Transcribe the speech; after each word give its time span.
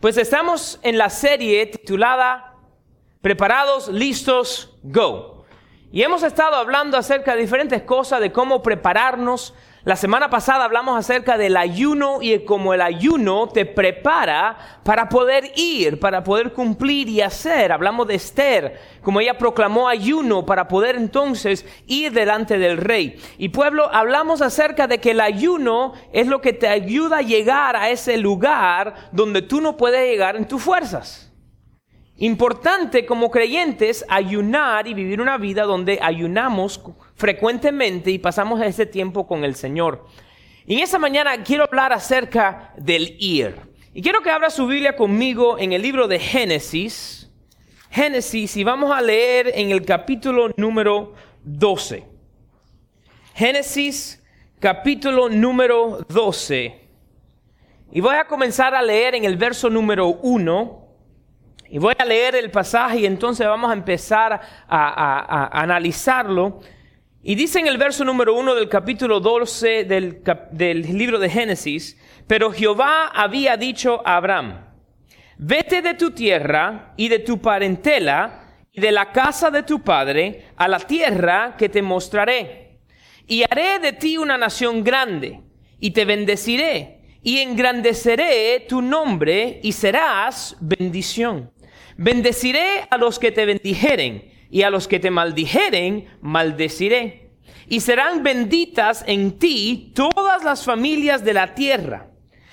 Pues 0.00 0.16
estamos 0.16 0.78
en 0.84 0.96
la 0.96 1.10
serie 1.10 1.66
titulada 1.66 2.54
Preparados, 3.20 3.88
listos, 3.88 4.78
go. 4.84 5.44
Y 5.90 6.02
hemos 6.02 6.22
estado 6.22 6.54
hablando 6.54 6.96
acerca 6.96 7.34
de 7.34 7.40
diferentes 7.40 7.82
cosas, 7.82 8.20
de 8.20 8.30
cómo 8.30 8.62
prepararnos. 8.62 9.54
La 9.84 9.94
semana 9.94 10.28
pasada 10.28 10.64
hablamos 10.64 10.98
acerca 10.98 11.38
del 11.38 11.56
ayuno 11.56 12.18
y 12.20 12.36
cómo 12.40 12.74
el 12.74 12.80
ayuno 12.80 13.48
te 13.48 13.64
prepara 13.64 14.80
para 14.82 15.08
poder 15.08 15.52
ir, 15.54 16.00
para 16.00 16.24
poder 16.24 16.52
cumplir 16.52 17.08
y 17.08 17.20
hacer. 17.20 17.70
Hablamos 17.70 18.08
de 18.08 18.16
Esther, 18.16 18.80
como 19.02 19.20
ella 19.20 19.38
proclamó 19.38 19.88
ayuno 19.88 20.44
para 20.44 20.66
poder 20.66 20.96
entonces 20.96 21.64
ir 21.86 22.12
delante 22.12 22.58
del 22.58 22.76
rey. 22.76 23.20
Y 23.38 23.50
pueblo, 23.50 23.88
hablamos 23.92 24.42
acerca 24.42 24.88
de 24.88 24.98
que 24.98 25.12
el 25.12 25.20
ayuno 25.20 25.92
es 26.12 26.26
lo 26.26 26.40
que 26.40 26.52
te 26.52 26.66
ayuda 26.66 27.18
a 27.18 27.22
llegar 27.22 27.76
a 27.76 27.88
ese 27.88 28.16
lugar 28.16 28.94
donde 29.12 29.42
tú 29.42 29.60
no 29.60 29.76
puedes 29.76 30.04
llegar 30.10 30.34
en 30.34 30.48
tus 30.48 30.60
fuerzas. 30.60 31.27
Importante 32.20 33.06
como 33.06 33.30
creyentes 33.30 34.04
ayunar 34.08 34.88
y 34.88 34.94
vivir 34.94 35.20
una 35.20 35.38
vida 35.38 35.62
donde 35.62 36.00
ayunamos 36.02 36.80
frecuentemente 37.14 38.10
y 38.10 38.18
pasamos 38.18 38.60
ese 38.60 38.86
tiempo 38.86 39.28
con 39.28 39.44
el 39.44 39.54
Señor. 39.54 40.04
Y 40.66 40.74
en 40.74 40.80
esta 40.80 40.98
mañana 40.98 41.44
quiero 41.44 41.62
hablar 41.62 41.92
acerca 41.92 42.74
del 42.76 43.14
ir. 43.20 43.54
Y 43.94 44.02
quiero 44.02 44.20
que 44.20 44.30
abra 44.30 44.50
su 44.50 44.66
Biblia 44.66 44.96
conmigo 44.96 45.60
en 45.60 45.72
el 45.72 45.80
libro 45.80 46.08
de 46.08 46.18
Génesis. 46.18 47.30
Génesis 47.88 48.56
y 48.56 48.64
vamos 48.64 48.90
a 48.90 49.00
leer 49.00 49.52
en 49.54 49.70
el 49.70 49.84
capítulo 49.84 50.50
número 50.56 51.14
12. 51.44 52.04
Génesis 53.32 54.24
capítulo 54.58 55.28
número 55.28 56.04
12. 56.08 56.80
Y 57.92 58.00
voy 58.00 58.16
a 58.16 58.26
comenzar 58.26 58.74
a 58.74 58.82
leer 58.82 59.14
en 59.14 59.24
el 59.24 59.36
verso 59.36 59.70
número 59.70 60.08
1 60.08 60.87
y 61.70 61.78
voy 61.78 61.94
a 61.98 62.04
leer 62.04 62.34
el 62.34 62.50
pasaje 62.50 63.00
y 63.00 63.06
entonces 63.06 63.46
vamos 63.46 63.70
a 63.70 63.74
empezar 63.74 64.40
a, 64.68 65.60
analizarlo. 65.60 66.60
Y 67.22 67.34
dice 67.34 67.58
en 67.58 67.66
el 67.66 67.76
verso 67.76 68.04
número 68.04 68.34
uno 68.34 68.54
del 68.54 68.68
capítulo 68.68 69.20
12 69.20 69.84
del, 69.84 70.22
del 70.52 70.96
libro 70.96 71.18
de 71.18 71.28
Génesis, 71.28 71.98
pero 72.26 72.52
Jehová 72.52 73.08
había 73.08 73.56
dicho 73.56 74.00
a 74.04 74.16
Abraham, 74.16 74.66
vete 75.36 75.82
de 75.82 75.94
tu 75.94 76.12
tierra 76.12 76.94
y 76.96 77.08
de 77.08 77.18
tu 77.18 77.40
parentela 77.40 78.44
y 78.72 78.80
de 78.80 78.92
la 78.92 79.12
casa 79.12 79.50
de 79.50 79.62
tu 79.62 79.82
padre 79.82 80.46
a 80.56 80.68
la 80.68 80.78
tierra 80.78 81.56
que 81.58 81.68
te 81.68 81.82
mostraré. 81.82 82.78
Y 83.26 83.42
haré 83.42 83.78
de 83.78 83.92
ti 83.92 84.16
una 84.16 84.38
nación 84.38 84.82
grande 84.82 85.42
y 85.80 85.90
te 85.90 86.06
bendeciré 86.06 86.98
y 87.22 87.40
engrandeceré 87.40 88.64
tu 88.68 88.80
nombre 88.80 89.60
y 89.62 89.72
serás 89.72 90.56
bendición. 90.60 91.50
Bendeciré 92.00 92.86
a 92.90 92.96
los 92.96 93.18
que 93.18 93.32
te 93.32 93.44
bendijeren 93.44 94.30
y 94.52 94.62
a 94.62 94.70
los 94.70 94.86
que 94.86 95.00
te 95.00 95.10
maldijeren, 95.10 96.06
maldeciré. 96.20 97.32
Y 97.68 97.80
serán 97.80 98.22
benditas 98.22 99.02
en 99.08 99.36
ti 99.36 99.92
todas 99.96 100.44
las 100.44 100.64
familias 100.64 101.24
de 101.24 101.34
la 101.34 101.56
tierra. 101.56 102.06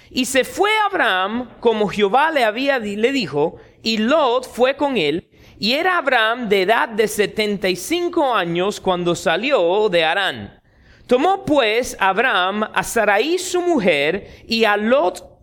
Y 0.10 0.26
se 0.26 0.46
fue 0.46 0.72
Abraham 0.90 1.52
como 1.60 1.88
Jehová 1.88 2.32
le 2.32 2.44
había 2.44 2.80
le 2.80 3.12
dijo, 3.12 3.58
y 3.84 3.98
Lot 3.98 4.48
fue 4.48 4.76
con 4.78 4.98
él, 4.98 5.30
y 5.60 5.73
era 5.73 6.00
Abraham 6.00 6.50
de 6.50 6.64
edad 6.64 6.90
de 6.90 7.08
setenta 7.08 7.70
y 7.70 7.76
cinco 7.76 8.34
años 8.34 8.82
cuando 8.82 9.14
salió 9.14 9.90
de 9.90 10.04
Harán. 10.04 10.60
Tomó 11.06 11.46
pues 11.46 11.96
Abraham 12.00 12.64
a 12.73 12.82
Sarai 12.82 13.38
su 13.38 13.62
mujer 13.62 14.44
y 14.48 14.64
a 14.64 14.76
Lot 14.76 15.34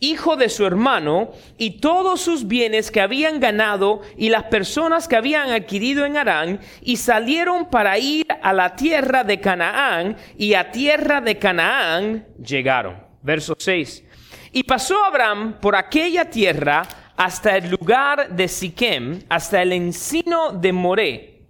hijo 0.00 0.36
de 0.36 0.48
su 0.48 0.64
hermano, 0.64 1.32
y 1.56 1.80
todos 1.80 2.20
sus 2.20 2.46
bienes 2.46 2.90
que 2.90 3.00
habían 3.00 3.40
ganado 3.40 4.02
y 4.16 4.28
las 4.28 4.44
personas 4.44 5.08
que 5.08 5.16
habían 5.16 5.50
adquirido 5.50 6.04
en 6.04 6.16
Harán, 6.16 6.60
y 6.82 6.96
salieron 6.96 7.68
para 7.70 7.98
ir 7.98 8.26
a 8.42 8.52
la 8.52 8.76
tierra 8.76 9.24
de 9.24 9.40
Canaán, 9.40 10.16
y 10.36 10.54
a 10.54 10.70
tierra 10.70 11.20
de 11.20 11.38
Canaán 11.38 12.26
llegaron. 12.42 12.96
Verso 13.22 13.54
6. 13.58 14.04
Y 14.52 14.62
pasó 14.62 15.04
Abraham 15.04 15.58
por 15.60 15.76
aquella 15.76 16.30
tierra 16.30 16.86
hasta 17.16 17.56
el 17.56 17.70
lugar 17.70 18.30
de 18.30 18.46
Siquem, 18.46 19.22
hasta 19.28 19.60
el 19.60 19.72
encino 19.72 20.52
de 20.52 20.72
Moré, 20.72 21.42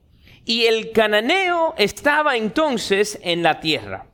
y 0.45 0.65
el 0.65 0.93
cananeo 0.93 1.75
estaba 1.77 2.37
entonces 2.37 3.19
en 3.23 3.43
la 3.43 3.61
tierra. 3.61 4.07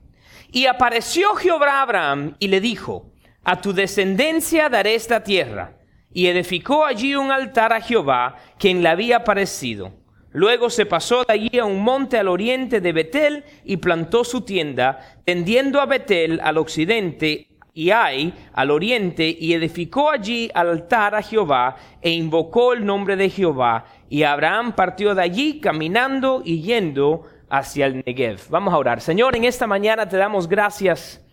Y 0.50 0.66
apareció 0.66 1.34
Jehová 1.36 1.78
a 1.78 1.82
Abraham 1.82 2.34
y 2.40 2.48
le 2.48 2.60
dijo, 2.60 3.13
a 3.44 3.60
tu 3.60 3.72
descendencia 3.72 4.68
daré 4.68 4.94
esta 4.94 5.22
tierra. 5.22 5.78
Y 6.12 6.26
edificó 6.26 6.84
allí 6.84 7.14
un 7.14 7.30
altar 7.30 7.72
a 7.72 7.80
Jehová, 7.80 8.36
quien 8.58 8.82
le 8.82 8.88
había 8.88 9.24
parecido. 9.24 9.92
Luego 10.30 10.70
se 10.70 10.86
pasó 10.86 11.24
de 11.24 11.32
allí 11.32 11.58
a 11.58 11.64
un 11.64 11.82
monte 11.82 12.18
al 12.18 12.28
oriente 12.28 12.80
de 12.80 12.92
Betel 12.92 13.44
y 13.64 13.76
plantó 13.76 14.24
su 14.24 14.40
tienda, 14.40 14.98
tendiendo 15.24 15.80
a 15.80 15.86
Betel 15.86 16.40
al 16.42 16.58
occidente 16.58 17.48
y 17.72 17.90
Ai 17.90 18.32
al 18.52 18.70
oriente, 18.70 19.36
y 19.38 19.52
edificó 19.52 20.10
allí 20.10 20.50
altar 20.54 21.14
a 21.16 21.22
Jehová, 21.22 21.76
e 22.00 22.10
invocó 22.10 22.72
el 22.72 22.84
nombre 22.84 23.16
de 23.16 23.28
Jehová. 23.28 23.84
Y 24.08 24.22
Abraham 24.22 24.72
partió 24.74 25.14
de 25.14 25.22
allí 25.22 25.60
caminando 25.60 26.42
y 26.44 26.62
yendo 26.62 27.24
hacia 27.48 27.86
el 27.86 28.04
Negev. 28.06 28.40
Vamos 28.50 28.72
a 28.72 28.78
orar. 28.78 29.00
Señor, 29.00 29.36
en 29.36 29.44
esta 29.44 29.66
mañana 29.66 30.08
te 30.08 30.16
damos 30.16 30.48
gracias 30.48 31.23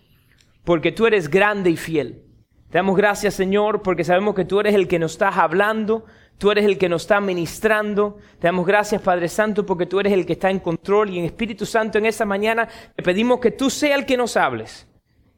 porque 0.64 0.92
tú 0.92 1.06
eres 1.06 1.28
grande 1.28 1.70
y 1.70 1.76
fiel. 1.76 2.24
Te 2.70 2.78
damos 2.78 2.96
gracias, 2.96 3.34
Señor, 3.34 3.82
porque 3.82 4.04
sabemos 4.04 4.34
que 4.34 4.44
tú 4.44 4.60
eres 4.60 4.74
el 4.74 4.88
que 4.88 4.98
nos 4.98 5.12
estás 5.12 5.36
hablando, 5.36 6.06
tú 6.38 6.50
eres 6.50 6.64
el 6.64 6.78
que 6.78 6.88
nos 6.88 7.02
está 7.02 7.20
ministrando. 7.20 8.16
Te 8.38 8.46
damos 8.46 8.66
gracias, 8.66 9.02
Padre 9.02 9.28
Santo, 9.28 9.66
porque 9.66 9.86
tú 9.86 10.00
eres 10.00 10.12
el 10.12 10.24
que 10.24 10.32
está 10.32 10.50
en 10.50 10.58
control 10.58 11.10
y 11.10 11.18
en 11.18 11.26
Espíritu 11.26 11.66
Santo 11.66 11.98
en 11.98 12.06
esta 12.06 12.24
mañana 12.24 12.68
te 12.96 13.02
pedimos 13.02 13.40
que 13.40 13.50
tú 13.50 13.68
seas 13.68 13.98
el 13.98 14.06
que 14.06 14.16
nos 14.16 14.36
hables. 14.36 14.88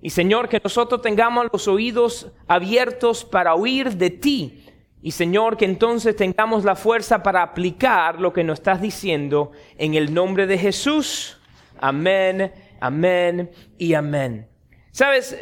Y 0.00 0.10
Señor, 0.10 0.48
que 0.48 0.60
nosotros 0.62 1.02
tengamos 1.02 1.46
los 1.52 1.66
oídos 1.66 2.30
abiertos 2.46 3.24
para 3.24 3.54
oír 3.54 3.96
de 3.96 4.10
ti. 4.10 4.66
Y 5.02 5.10
Señor, 5.10 5.56
que 5.56 5.64
entonces 5.64 6.14
tengamos 6.14 6.64
la 6.64 6.76
fuerza 6.76 7.22
para 7.22 7.42
aplicar 7.42 8.20
lo 8.20 8.32
que 8.32 8.44
nos 8.44 8.60
estás 8.60 8.80
diciendo 8.80 9.52
en 9.76 9.94
el 9.94 10.14
nombre 10.14 10.46
de 10.46 10.56
Jesús. 10.56 11.40
Amén, 11.80 12.52
amén 12.80 13.50
y 13.76 13.94
amén. 13.94 14.53
Sabes, 14.94 15.36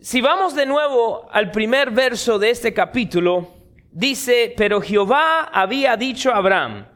si 0.00 0.20
vamos 0.20 0.54
de 0.54 0.64
nuevo 0.64 1.28
al 1.32 1.50
primer 1.50 1.90
verso 1.90 2.38
de 2.38 2.50
este 2.50 2.72
capítulo, 2.72 3.56
dice, 3.90 4.54
pero 4.56 4.80
Jehová 4.80 5.50
había 5.52 5.96
dicho 5.96 6.30
a 6.30 6.36
Abraham, 6.36 6.86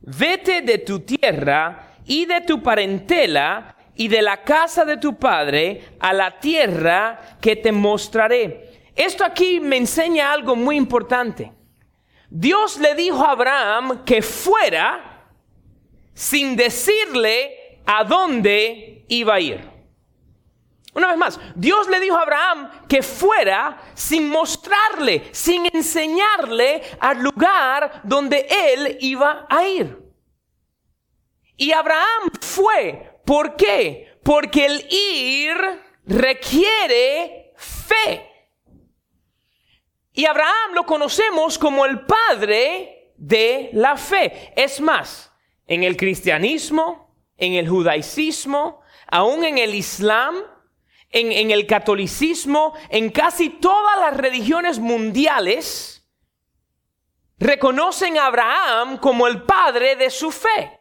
vete 0.00 0.62
de 0.62 0.78
tu 0.78 1.00
tierra 1.00 1.96
y 2.04 2.24
de 2.26 2.42
tu 2.42 2.62
parentela 2.62 3.74
y 3.96 4.06
de 4.06 4.22
la 4.22 4.44
casa 4.44 4.84
de 4.84 4.96
tu 4.96 5.18
padre 5.18 5.96
a 5.98 6.12
la 6.12 6.38
tierra 6.38 7.36
que 7.40 7.56
te 7.56 7.72
mostraré. 7.72 8.92
Esto 8.94 9.24
aquí 9.24 9.58
me 9.58 9.78
enseña 9.78 10.32
algo 10.32 10.54
muy 10.54 10.76
importante. 10.76 11.50
Dios 12.30 12.78
le 12.78 12.94
dijo 12.94 13.24
a 13.24 13.32
Abraham 13.32 14.04
que 14.04 14.22
fuera 14.22 15.26
sin 16.12 16.54
decirle 16.54 17.80
a 17.84 18.04
dónde 18.04 19.04
iba 19.08 19.34
a 19.34 19.40
ir. 19.40 19.73
Una 20.94 21.08
vez 21.08 21.16
más, 21.16 21.40
Dios 21.56 21.88
le 21.88 21.98
dijo 21.98 22.16
a 22.16 22.22
Abraham 22.22 22.70
que 22.88 23.02
fuera 23.02 23.82
sin 23.94 24.28
mostrarle, 24.28 25.28
sin 25.32 25.66
enseñarle 25.72 26.82
al 27.00 27.20
lugar 27.20 28.00
donde 28.04 28.46
él 28.48 28.98
iba 29.00 29.46
a 29.50 29.66
ir. 29.66 29.98
Y 31.56 31.72
Abraham 31.72 32.30
fue. 32.40 33.20
¿Por 33.24 33.56
qué? 33.56 34.18
Porque 34.22 34.66
el 34.66 34.86
ir 34.90 35.56
requiere 36.06 37.52
fe. 37.56 38.30
Y 40.12 40.26
Abraham 40.26 40.74
lo 40.74 40.86
conocemos 40.86 41.58
como 41.58 41.84
el 41.84 42.06
padre 42.06 43.12
de 43.16 43.70
la 43.72 43.96
fe. 43.96 44.52
Es 44.54 44.80
más, 44.80 45.32
en 45.66 45.82
el 45.82 45.96
cristianismo, 45.96 47.12
en 47.36 47.54
el 47.54 47.68
judaísmo, 47.68 48.80
aún 49.08 49.44
en 49.44 49.58
el 49.58 49.74
islam, 49.74 50.36
en, 51.14 51.52
el 51.52 51.66
catolicismo, 51.66 52.74
en 52.88 53.10
casi 53.10 53.48
todas 53.48 54.00
las 54.00 54.16
religiones 54.16 54.80
mundiales, 54.80 56.04
reconocen 57.38 58.18
a 58.18 58.26
Abraham 58.26 58.98
como 58.98 59.28
el 59.28 59.42
padre 59.44 59.94
de 59.94 60.10
su 60.10 60.32
fe. 60.32 60.80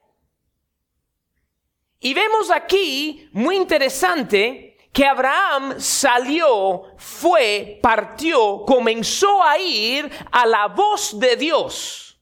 Y 2.00 2.16
vemos 2.16 2.50
aquí, 2.50 3.30
muy 3.32 3.56
interesante, 3.56 4.76
que 4.92 5.06
Abraham 5.06 5.76
salió, 5.78 6.96
fue, 6.98 7.80
partió, 7.82 8.64
comenzó 8.66 9.42
a 9.44 9.60
ir 9.60 10.12
a 10.32 10.48
la 10.48 10.68
voz 10.68 11.20
de 11.20 11.36
Dios, 11.36 12.20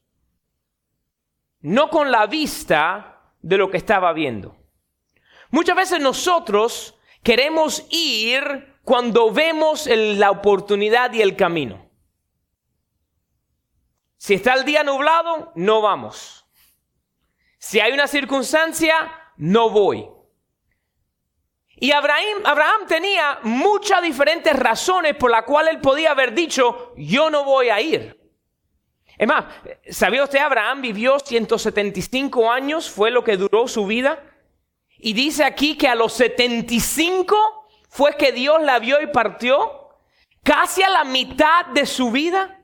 no 1.60 1.88
con 1.88 2.10
la 2.10 2.26
vista 2.26 3.32
de 3.40 3.56
lo 3.56 3.70
que 3.70 3.78
estaba 3.78 4.12
viendo. 4.12 4.54
Muchas 5.50 5.76
veces 5.76 6.00
nosotros 6.00 6.98
Queremos 7.22 7.86
ir 7.90 8.78
cuando 8.82 9.30
vemos 9.30 9.86
la 9.86 10.30
oportunidad 10.30 11.12
y 11.12 11.22
el 11.22 11.36
camino. 11.36 11.88
Si 14.16 14.34
está 14.34 14.54
el 14.54 14.64
día 14.64 14.82
nublado, 14.82 15.52
no 15.54 15.80
vamos. 15.80 16.46
Si 17.58 17.80
hay 17.80 17.92
una 17.92 18.06
circunstancia, 18.06 18.94
no 19.36 19.70
voy. 19.70 20.08
Y 21.76 21.90
Abraham, 21.90 22.86
tenía 22.86 23.40
muchas 23.42 24.02
diferentes 24.02 24.54
razones 24.54 25.16
por 25.16 25.30
las 25.30 25.42
cuales 25.42 25.74
él 25.74 25.80
podía 25.80 26.12
haber 26.12 26.32
dicho, 26.32 26.92
yo 26.96 27.30
no 27.30 27.44
voy 27.44 27.70
a 27.70 27.80
ir. 27.80 28.20
Es 29.18 29.26
más, 29.26 29.46
¿sabía 29.90 30.22
usted? 30.22 30.38
Abraham 30.38 30.82
vivió 30.82 31.18
175 31.18 32.50
años, 32.50 32.88
fue 32.88 33.10
lo 33.10 33.24
que 33.24 33.36
duró 33.36 33.66
su 33.66 33.86
vida. 33.86 34.22
Y 35.04 35.14
dice 35.14 35.42
aquí 35.42 35.76
que 35.76 35.88
a 35.88 35.96
los 35.96 36.12
75 36.12 37.36
fue 37.88 38.16
que 38.16 38.30
Dios 38.30 38.62
la 38.62 38.78
vio 38.78 39.02
y 39.02 39.08
partió. 39.08 39.88
Casi 40.44 40.80
a 40.84 40.90
la 40.90 41.02
mitad 41.02 41.66
de 41.66 41.86
su 41.86 42.12
vida. 42.12 42.60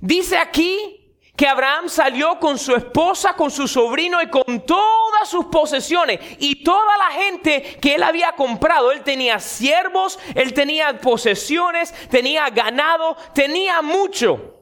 Dice 0.00 0.36
aquí 0.36 1.16
que 1.36 1.46
Abraham 1.46 1.88
salió 1.88 2.40
con 2.40 2.58
su 2.58 2.74
esposa, 2.74 3.34
con 3.34 3.52
su 3.52 3.68
sobrino 3.68 4.20
y 4.20 4.30
con 4.30 4.66
todas 4.66 5.28
sus 5.28 5.44
posesiones 5.44 6.18
y 6.40 6.64
toda 6.64 6.98
la 6.98 7.10
gente 7.12 7.78
que 7.80 7.94
él 7.94 8.02
había 8.02 8.32
comprado. 8.32 8.90
Él 8.90 9.04
tenía 9.04 9.38
siervos, 9.38 10.18
él 10.34 10.52
tenía 10.52 10.98
posesiones, 10.98 11.94
tenía 12.10 12.50
ganado, 12.50 13.16
tenía 13.32 13.80
mucho. 13.80 14.58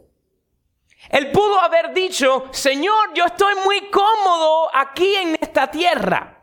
Él 1.09 1.33
pudo 1.33 1.59
haber 1.59 1.95
dicho, 1.95 2.45
Señor, 2.51 3.15
yo 3.15 3.25
estoy 3.25 3.55
muy 3.65 3.89
cómodo 3.89 4.69
aquí 4.75 5.17
en 5.17 5.39
esta 5.41 5.71
tierra. 5.71 6.40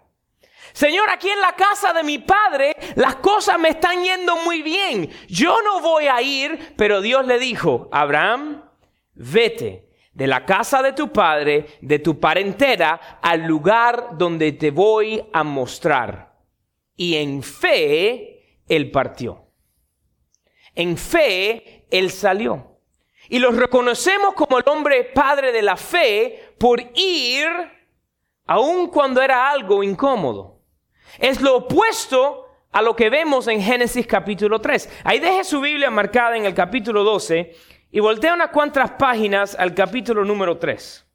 Señor, 0.78 1.10
aquí 1.10 1.28
en 1.28 1.42
la 1.42 1.54
casa 1.54 1.92
de 1.92 2.04
mi 2.04 2.20
padre 2.20 2.78
las 2.94 3.16
cosas 3.16 3.58
me 3.58 3.70
están 3.70 4.04
yendo 4.04 4.36
muy 4.44 4.62
bien. 4.62 5.10
Yo 5.28 5.60
no 5.64 5.82
voy 5.82 6.06
a 6.06 6.22
ir, 6.22 6.76
pero 6.78 7.02
Dios 7.02 7.26
le 7.26 7.40
dijo, 7.40 7.90
Abraham, 7.92 8.64
vete 9.16 9.90
de 10.14 10.28
la 10.28 10.46
casa 10.46 10.84
de 10.84 10.94
tu 10.94 11.12
padre, 11.12 11.80
de 11.82 11.98
tu 11.98 12.20
parentela, 12.20 13.18
al 13.24 13.48
lugar 13.48 14.10
donde 14.20 14.52
te 14.52 14.70
voy 14.70 15.28
a 15.34 15.44
mostrar. 15.44 16.36
Y 16.96 17.16
en 17.16 17.42
fe, 17.42 18.62
él 18.68 18.92
partió. 18.92 19.48
En 20.76 20.96
fe, 20.96 21.88
él 21.90 22.12
salió. 22.12 22.78
Y 23.30 23.40
lo 23.40 23.50
reconocemos 23.50 24.36
como 24.36 24.60
el 24.60 24.64
hombre 24.68 25.06
padre 25.06 25.52
de 25.52 25.64
la 25.64 25.76
fe 25.76 26.54
por 26.60 26.80
ir, 26.94 27.48
aun 28.46 28.90
cuando 28.90 29.24
era 29.24 29.50
algo 29.50 29.82
incómodo. 29.82 30.57
Es 31.20 31.42
lo 31.42 31.58
opuesto 31.58 32.48
a 32.72 32.82
lo 32.82 32.96
que 32.96 33.10
vemos 33.10 33.48
en 33.48 33.62
Génesis 33.62 34.06
capítulo 34.06 34.60
3. 34.60 34.90
Ahí 35.04 35.20
deje 35.20 35.44
su 35.44 35.60
Biblia 35.62 35.90
marcada 35.90 36.38
en 36.38 36.46
el 36.46 36.54
capítulo 36.54 37.04
12 37.04 37.56
y 37.92 38.00
voltea 38.00 38.34
unas 38.34 38.50
cuantas 38.50 38.92
páginas 38.92 39.56
al 39.56 39.74
capítulo 39.74 40.24
número 40.24 40.58
3. 40.58 41.06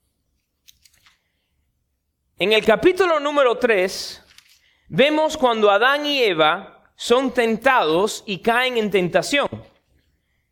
En 2.39 2.53
el 2.53 2.65
capítulo 2.65 3.21
número 3.21 3.59
3 3.59 4.23
vemos 4.89 5.37
cuando 5.37 5.71
Adán 5.71 6.07
y 6.07 6.23
Eva 6.23 6.83
son 6.97 7.33
tentados 7.33 8.25
y 8.27 8.39
caen 8.39 8.79
en 8.79 8.91
tentación. 8.91 9.49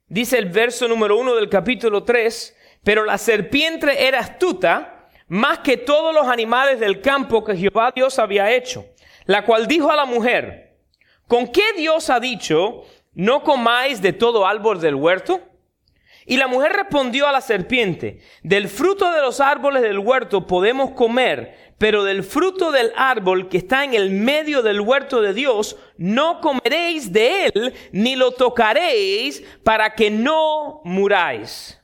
Dice 0.06 0.38
el 0.38 0.46
verso 0.46 0.88
número 0.88 1.16
1 1.16 1.36
del 1.36 1.48
capítulo 1.48 2.02
3, 2.02 2.56
pero 2.82 3.04
la 3.04 3.18
serpiente 3.18 4.06
era 4.06 4.20
astuta 4.20 5.08
más 5.28 5.60
que 5.60 5.76
todos 5.76 6.12
los 6.12 6.26
animales 6.26 6.80
del 6.80 7.00
campo 7.00 7.44
que 7.44 7.56
Jehová 7.56 7.92
Dios 7.94 8.18
había 8.18 8.50
hecho, 8.50 8.84
la 9.30 9.44
cual 9.44 9.68
dijo 9.68 9.92
a 9.92 9.94
la 9.94 10.06
mujer, 10.06 10.76
¿con 11.28 11.46
qué 11.46 11.72
Dios 11.76 12.10
ha 12.10 12.18
dicho, 12.18 12.82
no 13.14 13.44
comáis 13.44 14.02
de 14.02 14.12
todo 14.12 14.44
árbol 14.44 14.80
del 14.80 14.96
huerto? 14.96 15.40
Y 16.26 16.36
la 16.36 16.48
mujer 16.48 16.72
respondió 16.72 17.28
a 17.28 17.32
la 17.32 17.40
serpiente, 17.40 18.22
del 18.42 18.68
fruto 18.68 19.12
de 19.12 19.20
los 19.20 19.38
árboles 19.38 19.82
del 19.82 20.00
huerto 20.00 20.48
podemos 20.48 20.90
comer, 20.90 21.74
pero 21.78 22.02
del 22.02 22.24
fruto 22.24 22.72
del 22.72 22.90
árbol 22.96 23.48
que 23.48 23.58
está 23.58 23.84
en 23.84 23.94
el 23.94 24.10
medio 24.10 24.62
del 24.62 24.80
huerto 24.80 25.22
de 25.22 25.32
Dios, 25.32 25.76
no 25.96 26.40
comeréis 26.40 27.12
de 27.12 27.46
él, 27.46 27.74
ni 27.92 28.16
lo 28.16 28.32
tocaréis, 28.32 29.44
para 29.62 29.94
que 29.94 30.10
no 30.10 30.80
muráis. 30.82 31.80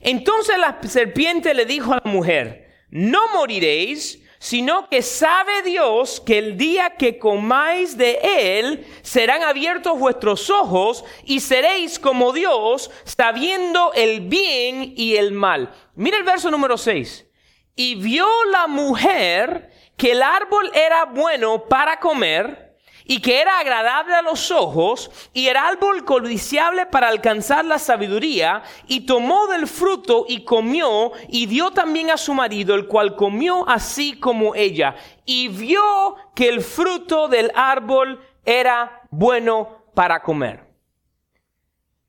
Entonces 0.00 0.56
la 0.56 0.78
serpiente 0.88 1.52
le 1.52 1.66
dijo 1.66 1.92
a 1.92 2.00
la 2.02 2.10
mujer, 2.10 2.70
no 2.88 3.20
moriréis, 3.34 4.22
sino 4.38 4.88
que 4.88 5.02
sabe 5.02 5.62
Dios 5.62 6.20
que 6.20 6.38
el 6.38 6.56
día 6.56 6.90
que 6.90 7.18
comáis 7.18 7.96
de 7.96 8.18
él 8.22 8.86
serán 9.02 9.42
abiertos 9.42 9.98
vuestros 9.98 10.48
ojos 10.50 11.04
y 11.24 11.40
seréis 11.40 11.98
como 11.98 12.32
Dios, 12.32 12.90
sabiendo 13.04 13.92
el 13.94 14.20
bien 14.20 14.94
y 14.96 15.16
el 15.16 15.32
mal. 15.32 15.72
Mira 15.94 16.18
el 16.18 16.24
verso 16.24 16.50
número 16.50 16.78
6. 16.78 17.26
Y 17.74 17.94
vio 17.96 18.26
la 18.50 18.66
mujer 18.66 19.70
que 19.96 20.12
el 20.12 20.22
árbol 20.22 20.70
era 20.74 21.04
bueno 21.04 21.64
para 21.68 21.98
comer, 22.00 22.67
y 23.10 23.22
que 23.22 23.40
era 23.40 23.58
agradable 23.58 24.14
a 24.14 24.22
los 24.22 24.50
ojos 24.50 25.10
y 25.32 25.48
era 25.48 25.66
árbol 25.66 26.04
codiciable 26.04 26.84
para 26.84 27.08
alcanzar 27.08 27.64
la 27.64 27.78
sabiduría 27.78 28.62
y 28.86 29.06
tomó 29.06 29.46
del 29.46 29.66
fruto 29.66 30.26
y 30.28 30.44
comió 30.44 31.12
y 31.26 31.46
dio 31.46 31.70
también 31.70 32.10
a 32.10 32.18
su 32.18 32.34
marido 32.34 32.74
el 32.74 32.86
cual 32.86 33.16
comió 33.16 33.66
así 33.66 34.20
como 34.20 34.54
ella 34.54 34.94
y 35.24 35.48
vio 35.48 36.16
que 36.34 36.48
el 36.48 36.60
fruto 36.60 37.28
del 37.28 37.50
árbol 37.54 38.22
era 38.44 39.02
bueno 39.10 39.86
para 39.94 40.22
comer. 40.22 40.68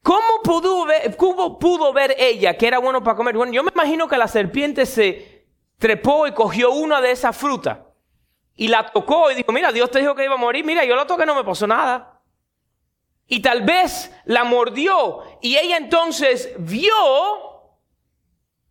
¿Cómo 0.04 0.42
pudo 0.44 0.86
ver, 0.86 1.16
cómo 1.16 1.58
pudo 1.58 1.94
ver 1.94 2.14
ella 2.20 2.58
que 2.58 2.68
era 2.68 2.80
bueno 2.80 3.02
para 3.02 3.16
comer? 3.16 3.38
Bueno, 3.38 3.54
yo 3.54 3.64
me 3.64 3.72
imagino 3.74 4.10
que 4.10 4.18
la 4.18 4.28
serpiente 4.28 4.86
se 4.86 5.46
trepó 5.78 6.28
y 6.28 6.34
cogió 6.34 6.72
una 6.72 7.00
de 7.00 7.12
esas 7.12 7.38
frutas 7.38 7.78
y 8.60 8.68
la 8.68 8.92
tocó 8.92 9.32
y 9.32 9.36
dijo, 9.36 9.54
mira, 9.54 9.72
Dios 9.72 9.90
te 9.90 10.00
dijo 10.00 10.14
que 10.14 10.26
iba 10.26 10.34
a 10.34 10.38
morir, 10.38 10.66
mira, 10.66 10.84
yo 10.84 10.94
la 10.94 11.08
toqué, 11.08 11.26
no 11.26 11.34
me 11.34 11.46
pasó 11.46 11.66
nada. 11.66 12.22
Y 13.26 13.42
tal 13.42 13.62
vez 13.62 14.14
la 14.26 14.44
mordió 14.44 15.24
y 15.42 15.56
ella 15.56 15.78
entonces 15.78 16.52
vio 16.58 16.94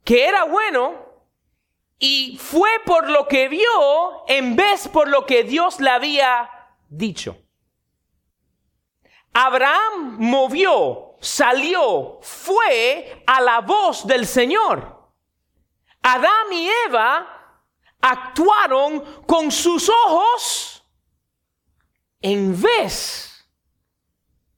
que 0.05 0.27
era 0.27 0.45
bueno 0.45 0.93
y 1.99 2.37
fue 2.37 2.69
por 2.85 3.09
lo 3.09 3.29
que 3.29 3.49
vio 3.49 4.29
en 4.29 4.57
vez 4.57 4.89
por 4.89 5.09
lo 5.09 5.25
que 5.25 5.43
Dios 5.43 5.81
le 5.81 5.89
había 5.89 6.51
dicho. 6.91 7.39
Abraham 9.33 10.19
movió, 10.19 11.15
salió, 11.19 12.19
fue 12.21 13.23
a 13.27 13.41
la 13.41 13.63
voz 13.63 14.07
del 14.07 14.27
Señor. 14.27 14.99
Adán 16.03 16.53
y 16.53 16.69
Eva 16.87 17.38
actuaron 18.01 19.03
con 19.27 19.51
sus 19.51 19.89
ojos 19.89 20.85
en 22.21 22.61
vez 22.61 23.29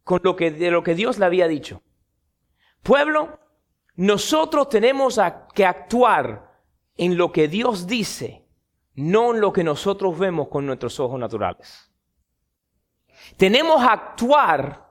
con 0.05 0.21
lo 0.23 0.37
que, 0.37 0.51
de 0.51 0.71
lo 0.71 0.83
que 0.83 0.95
Dios 0.95 1.19
le 1.19 1.27
había 1.27 1.47
dicho. 1.47 1.83
Pueblo, 2.83 3.39
nosotros 3.97 4.69
tenemos 4.69 5.21
que 5.55 5.65
actuar 5.65 6.63
en 6.97 7.17
lo 7.17 7.33
que 7.33 7.49
Dios 7.49 7.87
dice, 7.87 8.47
no 8.95 9.35
en 9.35 9.41
lo 9.41 9.53
que 9.53 9.65
nosotros 9.65 10.19
vemos 10.19 10.49
con 10.49 10.67
nuestros 10.67 10.99
ojos 11.01 11.19
naturales. 11.21 11.91
Tenemos 13.37 13.83
actuar, 13.83 14.91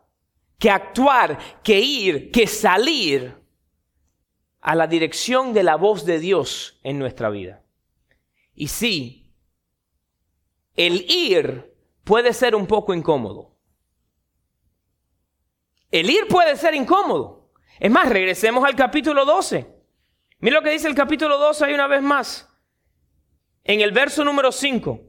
que 0.57 0.69
actuar, 0.69 1.37
que 1.63 1.79
ir, 1.79 2.31
que 2.31 2.47
salir 2.47 3.35
a 4.61 4.75
la 4.75 4.87
dirección 4.87 5.53
de 5.53 5.63
la 5.63 5.75
voz 5.75 6.05
de 6.05 6.19
Dios 6.19 6.79
en 6.83 6.99
nuestra 6.99 7.29
vida. 7.29 7.63
Y 8.59 8.67
sí, 8.67 9.33
el 10.75 11.09
ir 11.09 11.73
puede 12.03 12.33
ser 12.33 12.55
un 12.55 12.67
poco 12.67 12.93
incómodo. 12.93 13.55
El 15.89 16.09
ir 16.09 16.27
puede 16.27 16.57
ser 16.57 16.75
incómodo. 16.75 17.53
Es 17.79 17.89
más, 17.89 18.09
regresemos 18.09 18.65
al 18.65 18.75
capítulo 18.75 19.23
12. 19.23 19.65
Mira 20.39 20.57
lo 20.57 20.61
que 20.61 20.71
dice 20.71 20.89
el 20.89 20.93
capítulo 20.93 21.37
12 21.37 21.63
ahí 21.63 21.73
una 21.73 21.87
vez 21.87 22.01
más. 22.01 22.53
En 23.63 23.79
el 23.79 23.93
verso 23.93 24.25
número 24.25 24.51
5. 24.51 24.99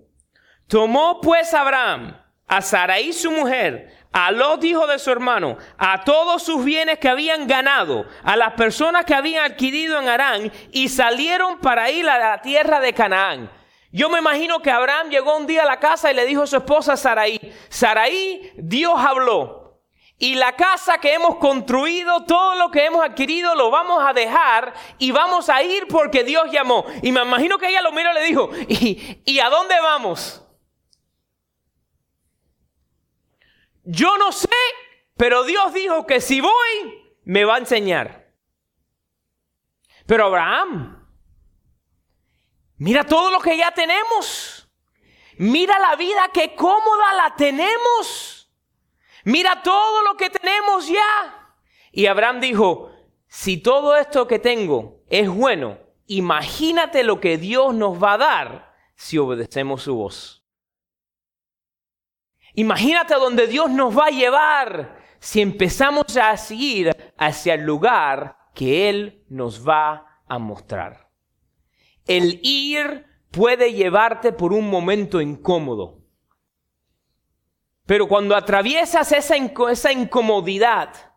Tomó 0.69 1.21
pues 1.21 1.52
Abraham 1.52 2.20
a 2.50 2.61
Sarai 2.61 3.12
su 3.12 3.30
mujer, 3.30 3.97
a 4.12 4.33
Lot 4.33 4.64
hijo 4.64 4.85
de 4.88 4.99
su 4.99 5.12
hermano, 5.12 5.57
a 5.78 6.02
todos 6.02 6.42
sus 6.42 6.64
bienes 6.64 6.99
que 6.99 7.09
habían 7.09 7.47
ganado, 7.47 8.04
a 8.25 8.35
las 8.37 8.54
personas 8.54 9.04
que 9.04 9.14
habían 9.14 9.52
adquirido 9.52 10.00
en 10.00 10.09
Arán 10.09 10.52
y 10.73 10.88
salieron 10.88 11.61
para 11.61 11.92
ir 11.92 12.09
a 12.09 12.19
la 12.19 12.42
tierra 12.42 12.80
de 12.80 12.92
Canaán. 12.92 13.52
Yo 13.92 14.11
me 14.11 14.19
imagino 14.19 14.59
que 14.59 14.71
Abraham 14.73 15.11
llegó 15.11 15.37
un 15.37 15.47
día 15.47 15.62
a 15.62 15.66
la 15.66 15.78
casa 15.78 16.11
y 16.11 16.14
le 16.14 16.26
dijo 16.26 16.42
a 16.42 16.47
su 16.49 16.57
esposa 16.57 16.97
Saraí, 16.97 17.38
Saraí, 17.69 18.52
Dios 18.57 18.95
habló. 18.97 19.78
Y 20.19 20.35
la 20.35 20.57
casa 20.57 20.99
que 20.99 21.14
hemos 21.14 21.37
construido, 21.37 22.25
todo 22.25 22.57
lo 22.57 22.73
que 22.73 22.85
hemos 22.85 23.04
adquirido, 23.04 23.54
lo 23.54 23.71
vamos 23.71 24.02
a 24.04 24.12
dejar 24.12 24.75
y 24.99 25.12
vamos 25.12 25.49
a 25.49 25.62
ir 25.62 25.87
porque 25.87 26.25
Dios 26.25 26.50
llamó. 26.50 26.85
Y 27.00 27.12
me 27.12 27.23
imagino 27.23 27.59
que 27.59 27.69
ella 27.69 27.80
lo 27.80 27.92
miró 27.92 28.11
y 28.11 28.14
le 28.14 28.25
dijo, 28.25 28.50
¿y, 28.69 29.23
¿y 29.25 29.38
a 29.38 29.49
dónde 29.49 29.76
vamos? 29.80 30.45
Yo 33.93 34.17
no 34.19 34.31
sé, 34.31 34.49
pero 35.17 35.43
Dios 35.43 35.75
dijo 35.75 36.07
que 36.07 36.21
si 36.21 36.41
voy, 36.41 37.17
me 37.25 37.45
va 37.45 37.57
a 37.57 37.59
enseñar. 37.59 38.33
Pero 40.07 40.27
Abraham, 40.27 41.09
mira 42.77 43.05
todo 43.05 43.33
lo 43.33 43.41
que 43.41 43.57
ya 43.57 43.73
tenemos. 43.73 44.69
Mira 45.39 45.77
la 45.81 45.97
vida 45.97 46.31
que 46.33 46.55
cómoda 46.55 47.15
la 47.17 47.35
tenemos. 47.35 48.49
Mira 49.25 49.61
todo 49.61 50.05
lo 50.05 50.17
que 50.17 50.31
tenemos 50.31 50.87
ya. 50.87 51.57
Y 51.91 52.07
Abraham 52.07 52.41
dijo, 52.41 52.93
si 53.27 53.57
todo 53.57 53.97
esto 53.97 54.29
que 54.29 54.39
tengo 54.39 55.03
es 55.09 55.29
bueno, 55.29 55.79
imagínate 56.07 57.03
lo 57.03 57.21
que 57.21 57.39
Dios 57.39 57.75
nos 57.75 58.01
va 58.01 58.13
a 58.13 58.19
dar 58.19 58.75
si 58.95 59.19
obedecemos 59.19 59.83
su 59.83 59.97
voz. 59.97 60.40
Imagínate 62.54 63.14
donde 63.14 63.47
Dios 63.47 63.71
nos 63.71 63.97
va 63.97 64.07
a 64.07 64.11
llevar 64.11 64.99
si 65.19 65.40
empezamos 65.40 66.16
a 66.16 66.37
seguir 66.37 66.90
hacia 67.16 67.54
el 67.54 67.62
lugar 67.62 68.37
que 68.54 68.88
Él 68.88 69.25
nos 69.28 69.66
va 69.69 70.23
a 70.26 70.38
mostrar. 70.38 71.11
El 72.07 72.40
ir 72.42 73.07
puede 73.30 73.73
llevarte 73.73 74.33
por 74.33 74.52
un 74.52 74.69
momento 74.69 75.21
incómodo. 75.21 75.99
Pero 77.87 78.09
cuando 78.09 78.37
atraviesas 78.37 79.12
esa, 79.12 79.37
esa 79.37 79.92
incomodidad, 79.92 81.10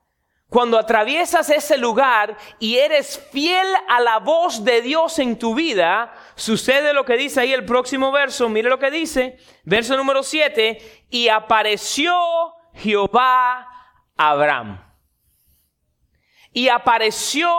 cuando 0.53 0.77
atraviesas 0.77 1.50
ese 1.50 1.79
lugar 1.79 2.38
y 2.60 2.77
eres 2.77 3.19
fiel 3.31 3.65
a 3.89 4.00
la 4.00 4.19
voz 4.19 4.63
de 4.63 4.83
Dios 4.83 5.17
en 5.17 5.39
tu 5.39 5.55
vida, 5.55 6.13
sucede 6.36 6.93
lo 6.93 7.05
que 7.05 7.17
dice 7.17 7.41
ahí 7.41 7.51
el 7.51 7.65
próximo 7.65 8.12
verso. 8.12 8.48
Mire 8.50 8.69
lo 8.69 8.77
que 8.77 8.91
dice, 8.91 9.39
verso 9.63 9.98
número 9.98 10.22
7, 10.22 11.07
y 11.10 11.27
apareció 11.27 12.13
Jehová 12.75 13.67
Abraham. 14.15 14.79
Y 16.51 16.69
apareció 16.69 17.50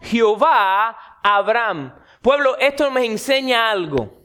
Jehová 0.00 1.20
Abraham. 1.22 1.94
Pueblo, 2.20 2.58
esto 2.58 2.90
me 2.90 3.04
enseña 3.04 3.70
algo. 3.70 4.24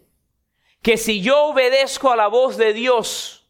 Que 0.82 0.98
si 0.98 1.22
yo 1.22 1.44
obedezco 1.44 2.12
a 2.12 2.16
la 2.16 2.26
voz 2.26 2.58
de 2.58 2.74
Dios, 2.74 3.45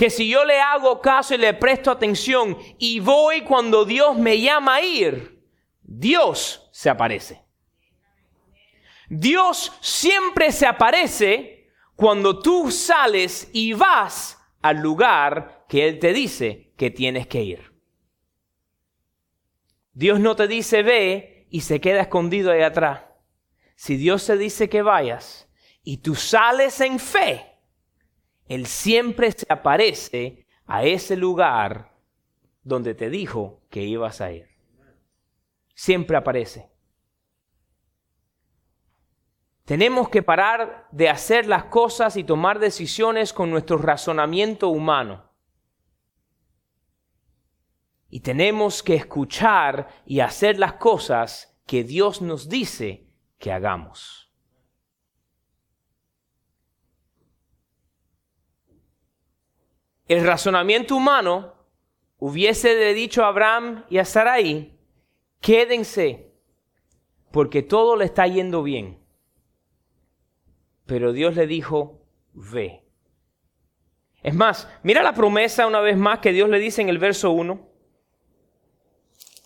que 0.00 0.08
si 0.08 0.30
yo 0.30 0.46
le 0.46 0.58
hago 0.58 1.02
caso 1.02 1.34
y 1.34 1.36
le 1.36 1.52
presto 1.52 1.90
atención 1.90 2.56
y 2.78 3.00
voy 3.00 3.42
cuando 3.42 3.84
Dios 3.84 4.16
me 4.16 4.40
llama 4.40 4.76
a 4.76 4.80
ir, 4.80 5.44
Dios 5.82 6.70
se 6.72 6.88
aparece. 6.88 7.44
Dios 9.10 9.70
siempre 9.82 10.52
se 10.52 10.64
aparece 10.66 11.70
cuando 11.96 12.40
tú 12.40 12.70
sales 12.70 13.50
y 13.52 13.74
vas 13.74 14.40
al 14.62 14.78
lugar 14.78 15.66
que 15.68 15.86
Él 15.86 15.98
te 15.98 16.14
dice 16.14 16.72
que 16.78 16.90
tienes 16.90 17.26
que 17.26 17.42
ir. 17.42 17.74
Dios 19.92 20.18
no 20.18 20.34
te 20.34 20.48
dice 20.48 20.82
ve 20.82 21.46
y 21.50 21.60
se 21.60 21.78
queda 21.78 22.00
escondido 22.00 22.52
ahí 22.52 22.62
atrás. 22.62 23.02
Si 23.76 23.96
Dios 23.96 24.24
te 24.24 24.38
dice 24.38 24.70
que 24.70 24.80
vayas 24.80 25.46
y 25.84 25.98
tú 25.98 26.14
sales 26.14 26.80
en 26.80 26.98
fe, 26.98 27.49
él 28.50 28.66
siempre 28.66 29.30
se 29.30 29.46
aparece 29.48 30.44
a 30.66 30.82
ese 30.82 31.16
lugar 31.16 31.94
donde 32.64 32.96
te 32.96 33.08
dijo 33.08 33.62
que 33.70 33.84
ibas 33.84 34.20
a 34.20 34.32
ir. 34.32 34.48
Siempre 35.72 36.16
aparece. 36.16 36.68
Tenemos 39.64 40.08
que 40.08 40.24
parar 40.24 40.88
de 40.90 41.08
hacer 41.08 41.46
las 41.46 41.66
cosas 41.66 42.16
y 42.16 42.24
tomar 42.24 42.58
decisiones 42.58 43.32
con 43.32 43.52
nuestro 43.52 43.78
razonamiento 43.78 44.68
humano. 44.68 45.30
Y 48.08 48.18
tenemos 48.18 48.82
que 48.82 48.96
escuchar 48.96 50.02
y 50.04 50.18
hacer 50.18 50.58
las 50.58 50.72
cosas 50.72 51.56
que 51.66 51.84
Dios 51.84 52.20
nos 52.20 52.48
dice 52.48 53.06
que 53.38 53.52
hagamos. 53.52 54.29
El 60.10 60.26
razonamiento 60.26 60.96
humano 60.96 61.54
hubiese 62.18 62.74
dicho 62.94 63.24
a 63.24 63.28
Abraham 63.28 63.84
y 63.88 63.98
a 63.98 64.04
Sarai, 64.04 64.76
quédense, 65.40 66.32
porque 67.30 67.62
todo 67.62 67.94
le 67.94 68.06
está 68.06 68.26
yendo 68.26 68.64
bien. 68.64 68.98
Pero 70.84 71.12
Dios 71.12 71.36
le 71.36 71.46
dijo, 71.46 72.02
ve. 72.32 72.82
Es 74.24 74.34
más, 74.34 74.68
mira 74.82 75.04
la 75.04 75.12
promesa 75.12 75.68
una 75.68 75.78
vez 75.78 75.96
más 75.96 76.18
que 76.18 76.32
Dios 76.32 76.48
le 76.48 76.58
dice 76.58 76.82
en 76.82 76.88
el 76.88 76.98
verso 76.98 77.30
1. 77.30 77.68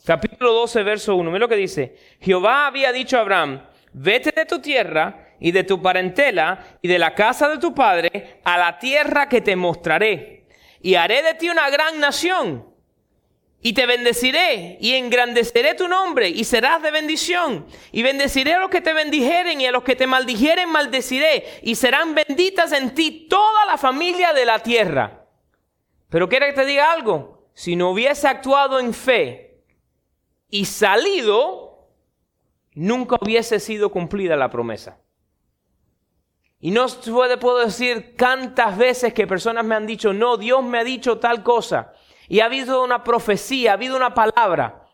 Capítulo 0.06 0.54
12, 0.54 0.83
verso 0.83 1.14
1. 1.14 1.30
Mira 1.30 1.40
lo 1.40 1.49
que 1.49 1.56
dice. 1.56 1.99
Jehová 2.21 2.68
había 2.68 2.90
dicho 2.90 3.18
a 3.18 3.21
Abraham, 3.21 3.66
vete 3.92 4.33
de 4.35 4.47
tu 4.47 4.61
tierra 4.61 5.28
y 5.40 5.52
de 5.52 5.64
tu 5.64 5.83
parentela 5.83 6.78
y 6.80 6.88
de 6.88 6.99
la 6.99 7.14
casa 7.14 7.50
de 7.50 7.59
tu 7.59 7.75
padre 7.75 8.40
a 8.44 8.56
la 8.56 8.78
tierra 8.78 9.28
que 9.28 9.42
te 9.42 9.56
mostraré 9.56 10.44
y 10.85 10.97
haré 10.97 11.23
de 11.23 11.33
ti 11.33 11.49
una 11.49 11.71
gran 11.71 11.99
nación. 11.99 12.69
Y 13.62 13.73
te 13.73 13.87
bendeciré 13.87 14.76
y 14.83 14.93
engrandeceré 14.93 15.73
tu 15.73 15.88
nombre 15.88 16.29
y 16.29 16.45
serás 16.45 16.83
de 16.83 16.91
bendición. 16.91 17.64
Y 17.91 18.03
bendeciré 18.03 18.53
a 18.53 18.59
los 18.59 18.69
que 18.69 18.83
te 18.83 18.93
bendijeren 18.93 19.62
y 19.62 19.67
a 19.67 19.73
los 19.73 19.83
que 19.83 19.97
te 19.97 20.07
maldijeren 20.07 20.69
maldeciré. 20.69 21.61
Y 21.62 21.76
serán 21.76 22.14
benditas 22.14 22.73
en 22.73 22.95
ti 22.95 23.26
toda 23.31 23.64
la 23.64 23.79
familia 23.79 24.35
de 24.35 24.45
la 24.45 24.59
tierra. 24.59 25.25
Pero 26.11 26.29
quiero 26.29 26.45
que 26.45 26.53
te 26.53 26.67
diga 26.67 26.93
algo. 26.93 27.49
Si 27.55 27.76
no 27.76 27.88
hubiese 27.91 28.29
actuado 28.29 28.79
en 28.79 28.93
fe 28.93 29.62
y 30.50 30.67
salido, 30.67 31.88
nunca 32.75 33.17
hubiese 33.23 33.59
sido 33.59 33.91
cumplida 33.91 34.37
la 34.37 34.50
promesa. 34.50 34.99
Y 36.64 36.71
no 36.71 36.87
puedo 37.40 37.59
decir 37.59 38.16
tantas 38.16 38.78
veces 38.78 39.12
que 39.12 39.26
personas 39.26 39.66
me 39.66 39.75
han 39.75 39.87
dicho, 39.87 40.14
no, 40.14 40.38
Dios 40.38 40.64
me 40.64 40.78
ha 40.78 40.85
dicho 40.85 41.18
tal 41.18 41.42
cosa. 41.42 41.92
Y 42.26 42.40
ha 42.40 42.47
habido 42.47 42.83
una 42.83 43.04
profecía, 43.04 43.73
ha 43.73 43.75
habido 43.75 43.94
una 43.94 44.14
palabra. 44.14 44.87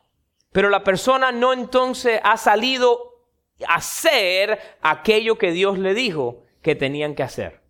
Pero 0.51 0.69
la 0.69 0.83
persona 0.83 1.31
no 1.31 1.53
entonces 1.53 2.21
ha 2.25 2.37
salido 2.39 3.21
a 3.69 3.77
hacer 3.77 4.59
aquello 4.83 5.39
que 5.39 5.53
Dios 5.53 5.79
le 5.79 5.95
dijo 5.95 6.43
que 6.61 6.75
tenían 6.75 7.15
que 7.15 7.23
hacer. 7.23 7.61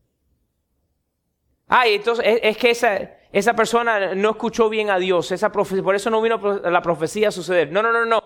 Ay, 1.69 1.97
entonces 1.97 2.25
es, 2.43 2.57
que 2.57 2.71
esa, 2.71 2.97
esa 3.33 3.53
persona 3.53 4.15
no 4.15 4.31
escuchó 4.31 4.71
bien 4.71 4.89
a 4.89 4.99
Dios, 4.99 5.31
esa 5.31 5.53
por 5.53 5.95
eso 5.95 6.09
no 6.09 6.23
vino 6.23 6.39
la 6.39 6.81
profecía 6.81 7.29
a 7.29 7.33
suceder. 7.33 7.71
No, 7.71 7.83
no, 7.83 7.93
no, 7.93 8.07
no. 8.07 8.23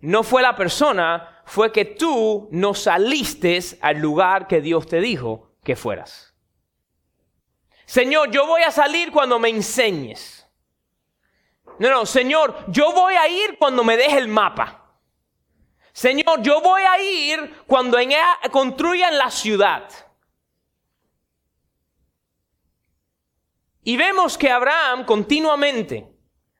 No 0.00 0.24
fue 0.24 0.42
la 0.42 0.56
persona, 0.56 1.33
fue 1.46 1.72
que 1.72 1.84
tú 1.84 2.48
no 2.50 2.74
saliste 2.74 3.60
al 3.80 3.98
lugar 3.98 4.46
que 4.46 4.60
Dios 4.60 4.86
te 4.86 5.00
dijo 5.00 5.52
que 5.62 5.76
fueras. 5.76 6.34
Señor, 7.86 8.30
yo 8.30 8.46
voy 8.46 8.62
a 8.62 8.70
salir 8.70 9.12
cuando 9.12 9.38
me 9.38 9.50
enseñes. 9.50 10.48
No, 11.78 11.90
no, 11.90 12.06
Señor, 12.06 12.64
yo 12.68 12.92
voy 12.92 13.14
a 13.14 13.28
ir 13.28 13.58
cuando 13.58 13.84
me 13.84 13.96
deje 13.96 14.18
el 14.18 14.28
mapa. 14.28 14.84
Señor, 15.92 16.42
yo 16.42 16.60
voy 16.60 16.82
a 16.82 17.00
ir 17.00 17.62
cuando 17.66 17.98
construyan 18.50 19.16
la 19.16 19.30
ciudad. 19.30 19.88
Y 23.82 23.96
vemos 23.96 24.38
que 24.38 24.50
Abraham 24.50 25.04
continuamente 25.04 26.08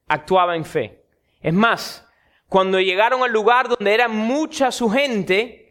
actuaba 0.06 0.54
en 0.56 0.64
fe. 0.64 1.06
Es 1.40 1.54
más, 1.54 2.06
cuando 2.48 2.80
llegaron 2.80 3.22
al 3.22 3.32
lugar 3.32 3.68
donde 3.68 3.94
era 3.94 4.08
mucha 4.08 4.70
su 4.70 4.90
gente, 4.90 5.64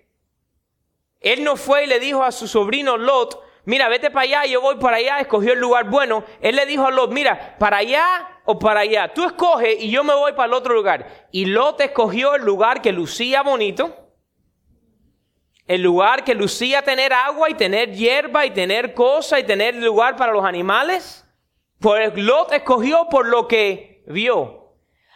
él 1.23 1.43
no 1.43 1.55
fue 1.55 1.85
y 1.85 1.87
le 1.87 1.99
dijo 1.99 2.23
a 2.23 2.31
su 2.31 2.47
sobrino 2.47 2.97
Lot, 2.97 3.41
mira, 3.65 3.87
vete 3.87 4.11
para 4.11 4.23
allá, 4.23 4.45
yo 4.45 4.61
voy 4.61 4.75
para 4.75 4.97
allá, 4.97 5.19
escogió 5.19 5.53
el 5.53 5.59
lugar 5.59 5.89
bueno. 5.89 6.25
Él 6.41 6.57
le 6.57 6.65
dijo 6.65 6.85
a 6.85 6.91
Lot, 6.91 7.11
mira, 7.11 7.55
para 7.57 7.77
allá 7.77 8.41
o 8.45 8.59
para 8.59 8.81
allá, 8.81 9.13
tú 9.13 9.25
escoge 9.25 9.73
y 9.73 9.89
yo 9.89 10.03
me 10.03 10.13
voy 10.13 10.33
para 10.33 10.47
el 10.47 10.53
otro 10.53 10.73
lugar. 10.73 11.27
Y 11.31 11.45
Lot 11.45 11.79
escogió 11.79 12.35
el 12.35 12.43
lugar 12.43 12.81
que 12.81 12.91
lucía 12.91 13.41
bonito, 13.41 14.11
el 15.65 15.81
lugar 15.81 16.25
que 16.25 16.35
lucía 16.35 16.81
tener 16.81 17.13
agua 17.13 17.49
y 17.49 17.53
tener 17.53 17.93
hierba 17.93 18.45
y 18.45 18.51
tener 18.51 18.93
cosas 18.93 19.39
y 19.39 19.43
tener 19.43 19.75
lugar 19.75 20.17
para 20.17 20.33
los 20.33 20.43
animales. 20.43 21.25
Pues 21.79 22.13
Lot 22.17 22.51
escogió 22.51 23.07
por 23.09 23.27
lo 23.27 23.47
que 23.47 24.03
vio. 24.07 24.62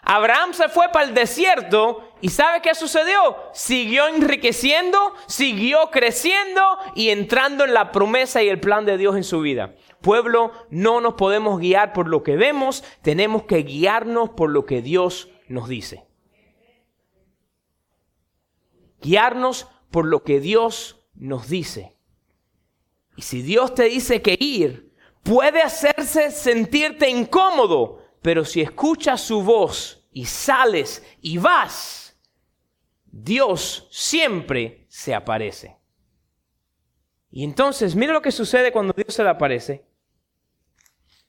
Abraham 0.10 0.54
se 0.54 0.70
fue 0.70 0.88
para 0.88 1.06
el 1.06 1.14
desierto 1.14 2.14
y 2.22 2.30
¿sabe 2.30 2.62
qué 2.62 2.74
sucedió? 2.74 3.36
Siguió 3.52 4.08
enriqueciendo, 4.08 5.14
siguió 5.28 5.92
creciendo 5.92 6.62
y 6.96 7.10
entrando 7.10 7.66
en 7.66 7.74
la 7.74 7.92
promesa 7.92 8.42
y 8.42 8.48
el 8.48 8.62
plan 8.62 8.86
de 8.86 8.98
Dios 8.98 9.18
en 9.18 9.26
su 9.26 9.42
vida. 9.42 9.76
Pueblo, 10.00 10.54
no 10.70 11.02
nos 11.02 11.16
podemos 11.16 11.60
guiar 11.60 11.92
por 11.92 12.08
lo 12.08 12.24
que 12.24 12.38
vemos, 12.38 12.86
tenemos 13.02 13.44
que 13.44 13.64
guiarnos 13.64 14.30
por 14.30 14.50
lo 14.50 14.66
que 14.66 14.82
Dios 14.82 15.30
nos 15.50 15.68
dice. 15.68 16.08
Guiarnos 19.02 19.68
por 19.92 20.06
lo 20.06 20.24
que 20.24 20.40
Dios 20.40 21.06
nos 21.16 21.50
dice. 21.50 21.98
Y 23.18 23.24
si 23.24 23.42
Dios 23.42 23.76
te 23.76 23.84
dice 23.84 24.22
que 24.22 24.38
ir, 24.40 24.94
puede 25.24 25.62
hacerse 25.62 26.32
sentirte 26.32 27.10
incómodo, 27.10 28.00
pero 28.22 28.46
si 28.46 28.62
escuchas 28.62 29.20
su 29.20 29.44
voz 29.44 29.97
y 30.18 30.26
sales 30.26 31.06
y 31.22 31.38
vas, 31.38 32.18
Dios 33.06 33.88
siempre 33.92 34.88
se 34.90 35.14
aparece. 35.14 35.78
Y 37.30 37.44
entonces, 37.44 37.96
mira 37.96 38.14
lo 38.14 38.22
que 38.24 38.32
sucede 38.32 38.72
cuando 38.72 38.94
Dios 38.94 39.14
se 39.14 39.22
le 39.22 39.30
aparece. 39.30 39.86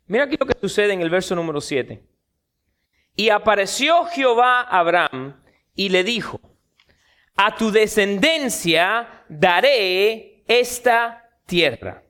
Mira 0.06 0.24
aquí 0.24 0.38
lo 0.40 0.46
que 0.46 0.58
sucede 0.58 0.94
en 0.94 1.02
el 1.02 1.10
verso 1.10 1.34
número 1.34 1.60
7. 1.60 2.02
Y 3.14 3.28
apareció 3.28 4.06
Jehová 4.06 4.62
a 4.62 4.78
Abraham 4.78 5.38
y 5.74 5.90
le 5.90 6.02
dijo, 6.02 6.40
a 7.36 7.54
tu 7.56 7.70
descendencia 7.70 9.26
daré 9.28 10.44
esta 10.46 11.30
tierra. 11.44 12.04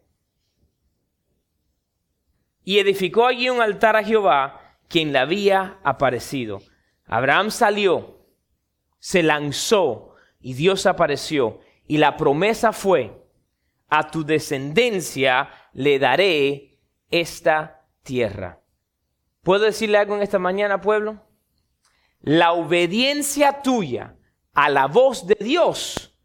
Y 2.62 2.78
edificó 2.78 3.26
allí 3.26 3.50
un 3.50 3.60
altar 3.60 3.96
a 3.96 4.04
Jehová, 4.04 4.57
quien 4.88 5.12
le 5.12 5.18
había 5.18 5.78
aparecido. 5.84 6.60
Abraham 7.06 7.50
salió, 7.50 8.26
se 8.98 9.22
lanzó 9.22 10.14
y 10.40 10.54
Dios 10.54 10.86
apareció. 10.86 11.60
Y 11.86 11.98
la 11.98 12.16
promesa 12.16 12.72
fue, 12.72 13.24
a 13.88 14.10
tu 14.10 14.24
descendencia 14.24 15.50
le 15.72 15.98
daré 15.98 16.78
esta 17.10 17.86
tierra. 18.02 18.60
¿Puedo 19.42 19.64
decirle 19.64 19.98
algo 19.98 20.16
en 20.16 20.22
esta 20.22 20.38
mañana, 20.38 20.80
pueblo? 20.80 21.24
La 22.20 22.52
obediencia 22.52 23.62
tuya 23.62 24.16
a 24.52 24.68
la 24.68 24.86
voz 24.86 25.26
de 25.26 25.36
Dios 25.40 26.18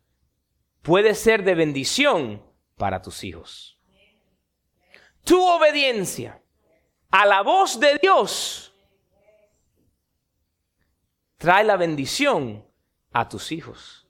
puede 0.82 1.16
ser 1.16 1.44
de 1.44 1.56
bendición 1.56 2.44
para 2.76 3.02
tus 3.02 3.24
hijos. 3.24 3.80
Tu 5.24 5.42
obediencia 5.42 6.43
a 7.14 7.28
la 7.28 7.44
voz 7.44 7.80
de 7.80 8.00
Dios 8.02 8.74
trae 11.38 11.64
la 11.64 11.78
bendición 11.78 12.66
a 13.12 13.30
tus 13.30 13.52
hijos. 13.52 14.08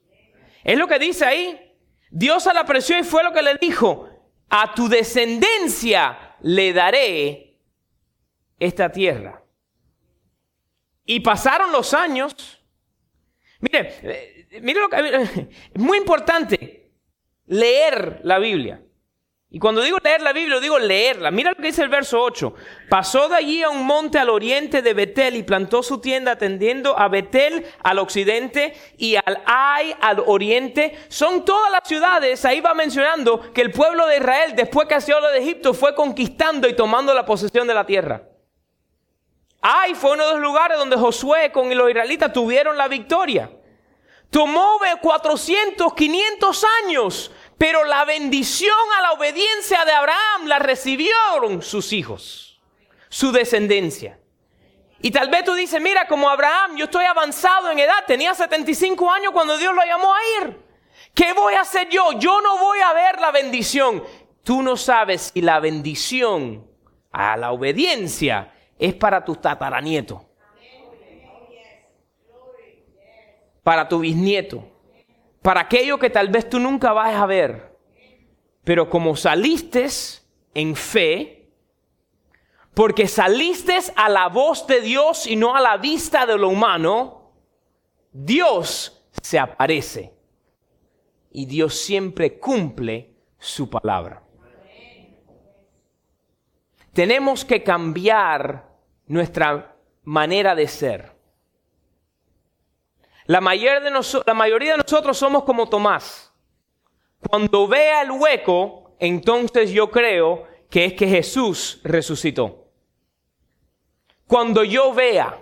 Es 0.62 0.78
lo 0.78 0.88
que 0.88 0.98
dice 0.98 1.26
ahí. 1.26 1.76
Dios 2.10 2.46
a 2.46 2.54
la 2.54 2.64
presión 2.64 3.00
y 3.00 3.02
fue 3.02 3.22
lo 3.22 3.30
que 3.34 3.42
le 3.42 3.56
dijo. 3.56 4.08
A 4.48 4.72
tu 4.72 4.88
descendencia 4.88 6.36
le 6.40 6.72
daré 6.72 7.60
esta 8.58 8.90
tierra. 8.90 9.44
Y 11.04 11.20
pasaron 11.20 11.72
los 11.72 11.92
años. 11.92 12.64
Mire, 13.60 13.98
eh, 14.02 14.60
mire 14.62 14.80
lo 14.80 14.88
que 14.88 15.22
es 15.74 15.74
muy 15.74 15.98
importante 15.98 16.90
leer 17.44 18.20
la 18.22 18.38
Biblia. 18.38 18.82
Y 19.54 19.60
cuando 19.60 19.82
digo 19.82 19.98
leer 20.02 20.20
la 20.20 20.32
Biblia, 20.32 20.58
digo 20.58 20.80
leerla. 20.80 21.30
Mira 21.30 21.50
lo 21.50 21.56
que 21.56 21.68
dice 21.68 21.80
el 21.80 21.88
verso 21.88 22.20
8. 22.20 22.54
Pasó 22.88 23.28
de 23.28 23.36
allí 23.36 23.62
a 23.62 23.70
un 23.70 23.86
monte 23.86 24.18
al 24.18 24.28
oriente 24.28 24.82
de 24.82 24.94
Betel 24.94 25.36
y 25.36 25.44
plantó 25.44 25.80
su 25.84 26.00
tienda 26.00 26.32
atendiendo 26.32 26.98
a 26.98 27.06
Betel 27.06 27.64
al 27.84 28.00
occidente 28.00 28.74
y 28.96 29.14
al 29.14 29.44
Ai 29.46 29.94
al 30.00 30.24
oriente. 30.26 30.98
Son 31.06 31.44
todas 31.44 31.70
las 31.70 31.86
ciudades, 31.86 32.44
ahí 32.44 32.60
va 32.60 32.74
mencionando 32.74 33.52
que 33.52 33.60
el 33.60 33.70
pueblo 33.70 34.08
de 34.08 34.16
Israel, 34.16 34.56
después 34.56 34.88
que 34.88 35.12
lo 35.12 35.30
de 35.30 35.38
Egipto, 35.38 35.72
fue 35.72 35.94
conquistando 35.94 36.66
y 36.66 36.74
tomando 36.74 37.14
la 37.14 37.24
posesión 37.24 37.68
de 37.68 37.74
la 37.74 37.86
tierra. 37.86 38.24
Ai 39.62 39.94
fue 39.94 40.14
uno 40.14 40.26
de 40.26 40.32
los 40.32 40.42
lugares 40.42 40.78
donde 40.78 40.96
Josué 40.96 41.52
con 41.52 41.72
los 41.72 41.88
israelitas 41.88 42.32
tuvieron 42.32 42.76
la 42.76 42.88
victoria. 42.88 43.52
Tomó 44.30 44.80
400, 45.00 45.94
500 45.94 46.64
años 46.84 47.30
pero 47.58 47.84
la 47.84 48.04
bendición 48.04 48.76
a 48.98 49.02
la 49.02 49.12
obediencia 49.12 49.84
de 49.84 49.92
Abraham 49.92 50.46
la 50.46 50.58
recibieron 50.58 51.62
sus 51.62 51.92
hijos, 51.92 52.60
su 53.08 53.32
descendencia. 53.32 54.18
Y 55.00 55.10
tal 55.10 55.28
vez 55.28 55.44
tú 55.44 55.54
dices, 55.54 55.80
mira, 55.80 56.06
como 56.08 56.28
Abraham, 56.28 56.76
yo 56.76 56.86
estoy 56.86 57.04
avanzado 57.04 57.70
en 57.70 57.78
edad, 57.78 58.04
tenía 58.06 58.34
75 58.34 59.10
años 59.10 59.32
cuando 59.32 59.58
Dios 59.58 59.74
lo 59.74 59.84
llamó 59.84 60.14
a 60.14 60.18
ir. 60.40 60.64
¿Qué 61.14 61.32
voy 61.32 61.54
a 61.54 61.60
hacer 61.60 61.88
yo? 61.90 62.12
Yo 62.18 62.40
no 62.40 62.58
voy 62.58 62.80
a 62.80 62.92
ver 62.92 63.20
la 63.20 63.30
bendición. 63.30 64.02
Tú 64.42 64.62
no 64.62 64.76
sabes 64.76 65.30
si 65.32 65.42
la 65.42 65.60
bendición 65.60 66.66
a 67.12 67.36
la 67.36 67.52
obediencia 67.52 68.52
es 68.78 68.94
para 68.94 69.24
tu 69.24 69.36
tataranieto, 69.36 70.28
para 73.62 73.88
tu 73.88 74.00
bisnieto 74.00 74.73
para 75.44 75.60
aquello 75.60 75.98
que 75.98 76.08
tal 76.08 76.28
vez 76.28 76.48
tú 76.48 76.58
nunca 76.58 76.94
vas 76.94 77.14
a 77.14 77.26
ver. 77.26 77.76
Pero 78.64 78.88
como 78.88 79.14
saliste 79.14 79.86
en 80.54 80.74
fe, 80.74 81.50
porque 82.72 83.06
saliste 83.06 83.78
a 83.94 84.08
la 84.08 84.28
voz 84.30 84.66
de 84.66 84.80
Dios 84.80 85.26
y 85.26 85.36
no 85.36 85.54
a 85.54 85.60
la 85.60 85.76
vista 85.76 86.24
de 86.24 86.38
lo 86.38 86.48
humano, 86.48 87.30
Dios 88.10 89.06
se 89.20 89.38
aparece. 89.38 90.14
Y 91.30 91.44
Dios 91.44 91.74
siempre 91.74 92.38
cumple 92.38 93.14
su 93.38 93.68
palabra. 93.68 94.22
Tenemos 96.94 97.44
que 97.44 97.62
cambiar 97.62 98.70
nuestra 99.08 99.76
manera 100.04 100.54
de 100.54 100.68
ser. 100.68 101.13
La 103.26 103.40
mayoría, 103.40 103.80
de 103.80 103.90
la 104.26 104.34
mayoría 104.34 104.72
de 104.72 104.78
nosotros 104.78 105.16
somos 105.16 105.44
como 105.44 105.68
Tomás. 105.68 106.32
Cuando 107.28 107.66
vea 107.66 108.02
el 108.02 108.10
hueco, 108.10 108.94
entonces 108.98 109.70
yo 109.70 109.90
creo 109.90 110.46
que 110.68 110.84
es 110.86 110.92
que 110.94 111.06
Jesús 111.06 111.80
resucitó. 111.82 112.68
Cuando 114.26 114.64
yo 114.64 114.92
vea, 114.92 115.40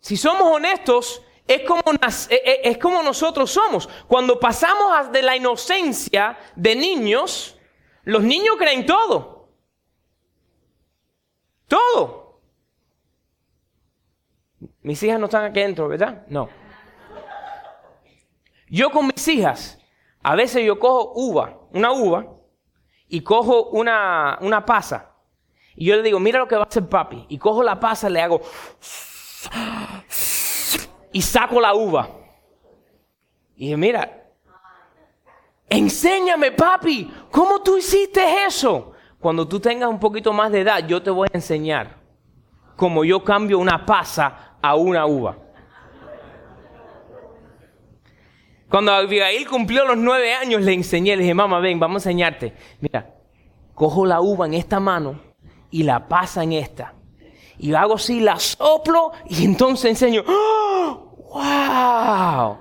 si 0.00 0.16
somos 0.16 0.42
honestos, 0.42 1.22
es 1.46 1.62
como, 1.62 1.82
e, 2.30 2.34
e, 2.34 2.60
es 2.64 2.78
como 2.78 3.02
nosotros 3.02 3.50
somos. 3.50 3.88
Cuando 4.06 4.38
pasamos 4.38 5.10
de 5.10 5.22
la 5.22 5.34
inocencia 5.34 6.38
de 6.54 6.76
niños, 6.76 7.58
los 8.04 8.22
niños 8.22 8.56
creen 8.58 8.86
todo. 8.86 9.48
Todo. 11.66 12.27
Mis 14.88 15.02
hijas 15.02 15.20
no 15.20 15.26
están 15.26 15.44
aquí 15.44 15.60
adentro, 15.60 15.86
¿verdad? 15.86 16.22
No. 16.28 16.48
Yo 18.70 18.90
con 18.90 19.06
mis 19.06 19.28
hijas, 19.28 19.78
a 20.22 20.34
veces 20.34 20.64
yo 20.64 20.78
cojo 20.78 21.12
uva, 21.14 21.58
una 21.74 21.92
uva, 21.92 22.26
y 23.06 23.20
cojo 23.20 23.64
una, 23.64 24.38
una 24.40 24.64
pasa. 24.64 25.14
Y 25.76 25.84
yo 25.84 25.96
le 25.96 26.02
digo, 26.02 26.18
mira 26.18 26.38
lo 26.38 26.48
que 26.48 26.56
va 26.56 26.62
a 26.62 26.68
hacer 26.68 26.88
papi. 26.88 27.26
Y 27.28 27.36
cojo 27.36 27.62
la 27.62 27.78
pasa, 27.78 28.08
le 28.08 28.22
hago... 28.22 28.40
Y 31.12 31.20
saco 31.20 31.60
la 31.60 31.74
uva. 31.74 32.08
Y 33.56 33.76
mira, 33.76 34.30
enséñame 35.68 36.52
papi, 36.52 37.12
¿cómo 37.30 37.60
tú 37.60 37.76
hiciste 37.76 38.24
eso? 38.46 38.92
Cuando 39.20 39.46
tú 39.46 39.60
tengas 39.60 39.90
un 39.90 40.00
poquito 40.00 40.32
más 40.32 40.50
de 40.50 40.62
edad, 40.62 40.86
yo 40.86 41.02
te 41.02 41.10
voy 41.10 41.28
a 41.30 41.36
enseñar 41.36 41.98
cómo 42.74 43.04
yo 43.04 43.22
cambio 43.22 43.58
una 43.58 43.84
pasa 43.84 44.47
a 44.62 44.74
una 44.74 45.06
uva. 45.06 45.36
Cuando 48.68 48.92
Abigail 48.92 49.48
cumplió 49.48 49.84
los 49.86 49.96
nueve 49.96 50.34
años, 50.34 50.60
le 50.62 50.74
enseñé, 50.74 51.16
le 51.16 51.22
dije, 51.22 51.34
mamá, 51.34 51.58
ven, 51.60 51.80
vamos 51.80 52.04
a 52.04 52.10
enseñarte. 52.10 52.52
Mira, 52.80 53.14
cojo 53.74 54.04
la 54.04 54.20
uva 54.20 54.46
en 54.46 54.54
esta 54.54 54.78
mano 54.78 55.20
y 55.70 55.84
la 55.84 56.06
pasa 56.06 56.42
en 56.42 56.52
esta. 56.52 56.94
Y 57.58 57.72
hago 57.74 57.94
así, 57.94 58.20
la 58.20 58.38
soplo 58.38 59.12
y 59.26 59.44
entonces 59.44 59.90
enseño, 59.90 60.22
¡Oh! 60.26 61.14
¡Wow! 61.32 62.58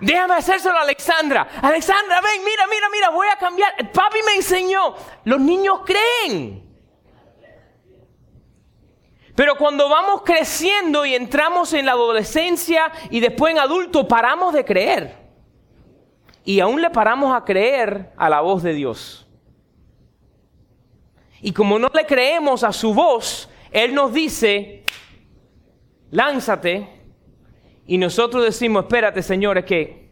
Déjame 0.00 0.34
hacérselo 0.34 0.76
a 0.76 0.82
Alexandra. 0.82 1.48
Alexandra, 1.62 2.20
ven, 2.20 2.44
mira, 2.44 2.66
mira, 2.68 2.88
mira, 2.90 3.10
voy 3.10 3.26
a 3.28 3.36
cambiar. 3.36 3.74
Papi 3.92 4.18
me 4.26 4.34
enseñó. 4.36 4.94
Los 5.24 5.40
niños 5.40 5.80
creen. 5.84 6.73
Pero 9.34 9.56
cuando 9.56 9.88
vamos 9.88 10.22
creciendo 10.24 11.04
y 11.04 11.14
entramos 11.14 11.72
en 11.72 11.86
la 11.86 11.92
adolescencia 11.92 12.92
y 13.10 13.20
después 13.20 13.52
en 13.52 13.58
adulto, 13.58 14.06
paramos 14.06 14.54
de 14.54 14.64
creer. 14.64 15.24
Y 16.44 16.60
aún 16.60 16.80
le 16.80 16.90
paramos 16.90 17.34
a 17.34 17.44
creer 17.44 18.12
a 18.16 18.28
la 18.28 18.40
voz 18.42 18.62
de 18.62 18.74
Dios. 18.74 19.26
Y 21.40 21.52
como 21.52 21.78
no 21.78 21.90
le 21.92 22.06
creemos 22.06 22.62
a 22.62 22.72
su 22.72 22.94
voz, 22.94 23.50
Él 23.72 23.94
nos 23.94 24.12
dice, 24.12 24.84
lánzate. 26.10 26.88
Y 27.86 27.98
nosotros 27.98 28.44
decimos, 28.44 28.84
espérate 28.84 29.20
señores, 29.22 29.64
que 29.64 30.10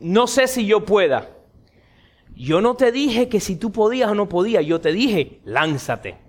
no 0.00 0.26
sé 0.26 0.48
si 0.48 0.66
yo 0.66 0.84
pueda. 0.84 1.28
Yo 2.34 2.62
no 2.62 2.74
te 2.74 2.90
dije 2.90 3.28
que 3.28 3.38
si 3.38 3.56
tú 3.56 3.70
podías 3.70 4.10
o 4.10 4.14
no 4.14 4.28
podías, 4.28 4.64
yo 4.64 4.80
te 4.80 4.92
dije, 4.92 5.40
lánzate. 5.44 6.21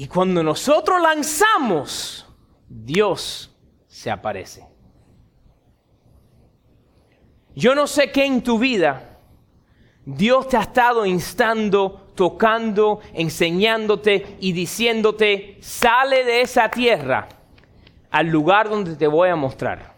Y 0.00 0.08
cuando 0.08 0.42
nosotros 0.42 0.98
lanzamos, 1.02 2.26
Dios 2.66 3.54
se 3.86 4.10
aparece. 4.10 4.66
Yo 7.54 7.74
no 7.74 7.86
sé 7.86 8.10
qué 8.10 8.24
en 8.24 8.42
tu 8.42 8.58
vida 8.58 9.18
Dios 10.06 10.48
te 10.48 10.56
ha 10.56 10.62
estado 10.62 11.04
instando 11.04 12.12
tocando, 12.14 13.00
enseñándote 13.12 14.38
y 14.40 14.52
diciéndote, 14.52 15.58
sale 15.60 16.24
de 16.24 16.40
esa 16.40 16.70
tierra 16.70 17.28
al 18.10 18.28
lugar 18.28 18.70
donde 18.70 18.96
te 18.96 19.06
voy 19.06 19.28
a 19.28 19.36
mostrar. 19.36 19.96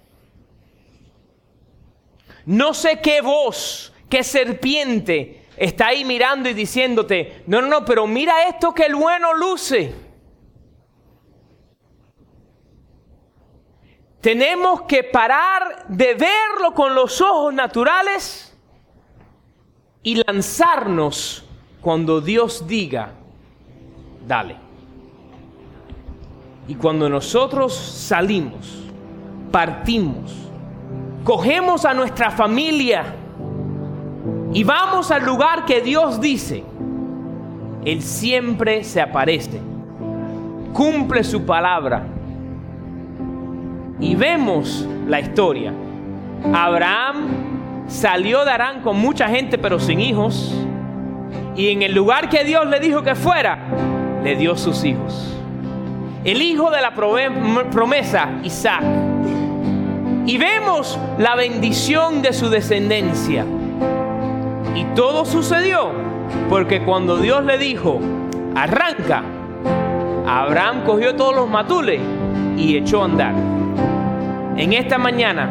No 2.45 2.75
sé 2.75 3.01
qué 3.01 3.21
voz, 3.21 3.93
qué 4.09 4.25
serpiente 4.25 5.42
está 5.57 5.89
ahí 5.89 6.05
mirando 6.05 6.49
y 6.49 6.55
diciéndote, 6.55 7.45
no, 7.47 7.61
no, 7.61 7.69
no, 7.69 7.85
pero 7.85 8.07
mira 8.07 8.49
esto 8.49 8.75
que 8.75 8.85
el 8.85 8.95
bueno 8.95 9.35
luce. 9.35 9.95
Tenemos 14.21 14.83
que 14.83 15.03
parar 15.03 15.87
de 15.89 16.15
verlo 16.15 16.75
con 16.75 16.95
los 16.95 17.21
ojos 17.21 17.53
naturales 17.53 18.57
y 20.03 20.23
lanzarnos 20.25 21.45
cuando 21.81 22.21
Dios 22.21 22.67
diga, 22.67 23.13
dale. 24.27 24.57
Y 26.69 26.77
cuando 26.77 27.09
nosotros 27.09 27.75
salimos, 27.75 28.85
partimos, 29.51 30.33
cogemos 31.25 31.85
a 31.85 31.93
nuestra 31.93 32.31
familia 32.31 33.17
y 34.55 34.65
vamos 34.65 35.11
al 35.11 35.25
lugar 35.25 35.65
que 35.65 35.81
Dios 35.81 36.21
dice, 36.21 36.63
Él 37.85 38.03
siempre 38.03 38.85
se 38.85 39.01
aparece, 39.01 39.61
cumple 40.75 41.25
su 41.25 41.47
palabra. 41.47 42.07
Y 43.99 44.15
vemos 44.15 44.87
la 45.07 45.21
historia. 45.21 45.73
Abraham 46.53 47.87
salió 47.87 48.45
de 48.45 48.51
Arán 48.51 48.83
con 48.83 48.99
mucha 48.99 49.29
gente 49.29 49.59
pero 49.59 49.79
sin 49.79 50.01
hijos. 50.01 50.55
Y 51.57 51.69
en 51.69 51.83
el 51.83 51.95
lugar 51.95 52.29
que 52.29 52.45
Dios 52.45 52.67
le 52.67 52.81
dijo 52.81 53.03
que 53.03 53.15
fuera, 53.15 53.59
le 54.23 54.37
dio 54.37 54.57
sus 54.57 54.85
hijos. 54.85 55.35
El 56.25 56.43
hijo 56.43 56.71
de 56.71 56.81
la 56.81 56.95
promesa, 56.95 58.29
Isaac. 58.43 58.85
Y 60.27 60.37
vemos 60.37 60.99
la 61.19 61.37
bendición 61.37 62.23
de 62.23 62.33
su 62.33 62.49
descendencia. 62.49 63.45
Y 64.75 64.85
todo 64.95 65.25
sucedió 65.25 65.91
porque 66.49 66.83
cuando 66.83 67.17
Dios 67.19 67.45
le 67.45 67.59
dijo, 67.59 68.01
arranca, 68.55 69.23
Abraham 70.27 70.85
cogió 70.85 71.15
todos 71.15 71.35
los 71.35 71.49
matules 71.49 72.01
y 72.57 72.77
echó 72.77 73.03
a 73.03 73.05
andar. 73.07 73.35
En 74.57 74.73
esta 74.73 74.99
mañana, 74.99 75.49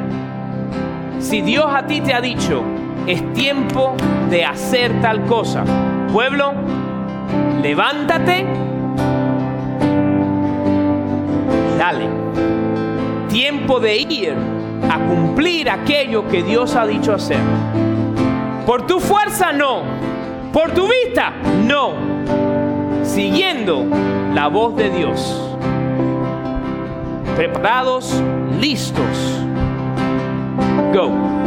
si 1.19 1.41
Dios 1.41 1.65
a 1.71 1.85
ti 1.85 2.01
te 2.01 2.13
ha 2.13 2.21
dicho, 2.21 2.63
es 3.07 3.33
tiempo 3.33 3.95
de 4.29 4.45
hacer 4.45 5.01
tal 5.01 5.25
cosa, 5.25 5.63
pueblo, 6.11 6.53
levántate, 7.61 8.45
dale. 11.77 12.05
Tiempo 13.29 13.79
de 13.79 13.97
ir 13.97 14.35
a 14.89 14.99
cumplir 14.99 15.69
aquello 15.69 16.27
que 16.27 16.43
Dios 16.43 16.75
ha 16.75 16.85
dicho 16.85 17.13
hacer. 17.13 17.39
Por 18.65 18.85
tu 18.85 18.99
fuerza 18.99 19.51
no, 19.51 19.83
por 20.53 20.71
tu 20.71 20.87
vista 20.87 21.31
no, 21.65 21.93
siguiendo 23.03 23.85
la 24.33 24.47
voz 24.47 24.75
de 24.75 24.89
Dios. 24.89 25.41
Preparados, 27.35 28.21
listos. 28.59 29.41
Go. 30.93 31.40